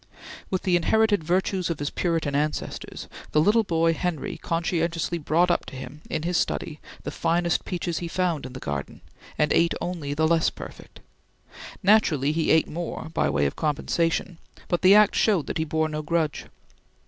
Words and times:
With 0.49 0.63
the 0.63 0.75
inherited 0.75 1.23
virtues 1.23 1.69
of 1.69 1.77
his 1.77 1.91
Puritan 1.91 2.33
ancestors, 2.33 3.07
the 3.33 3.39
little 3.39 3.63
boy 3.63 3.93
Henry 3.93 4.35
conscientiously 4.37 5.19
brought 5.19 5.51
up 5.51 5.63
to 5.67 5.75
him 5.75 6.01
in 6.09 6.23
his 6.23 6.37
study 6.37 6.79
the 7.03 7.11
finest 7.11 7.65
peaches 7.65 7.99
he 7.99 8.07
found 8.07 8.47
in 8.47 8.53
the 8.53 8.59
garden, 8.59 9.01
and 9.37 9.53
ate 9.53 9.75
only 9.79 10.15
the 10.15 10.27
less 10.27 10.49
perfect. 10.49 11.01
Naturally 11.83 12.31
he 12.31 12.49
ate 12.49 12.67
more 12.67 13.09
by 13.13 13.29
way 13.29 13.45
of 13.45 13.55
compensation, 13.55 14.39
but 14.69 14.81
the 14.81 14.95
act 14.95 15.15
showed 15.15 15.45
that 15.45 15.59
he 15.59 15.65
bore 15.65 15.87
no 15.87 16.01
grudge. 16.01 16.47